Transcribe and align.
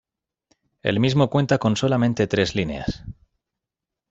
El 0.81 0.99
mismo 0.99 1.29
cuenta 1.29 1.59
con 1.59 1.77
solamente 1.77 2.25
tres 2.25 2.55
líneas. 2.55 3.03